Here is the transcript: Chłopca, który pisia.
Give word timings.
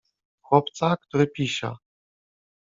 Chłopca, 0.41 0.97
który 0.97 1.27
pisia. 1.27 1.77